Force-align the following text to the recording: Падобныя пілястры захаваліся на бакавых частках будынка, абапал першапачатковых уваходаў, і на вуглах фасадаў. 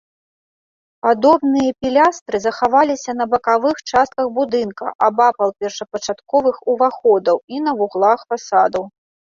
Падобныя 1.07 1.73
пілястры 1.81 2.37
захаваліся 2.45 3.11
на 3.19 3.27
бакавых 3.35 3.75
частках 3.91 4.33
будынка, 4.39 4.85
абапал 5.09 5.49
першапачатковых 5.61 6.55
уваходаў, 6.75 7.37
і 7.55 7.65
на 7.69 7.81
вуглах 7.85 8.19
фасадаў. 8.35 8.83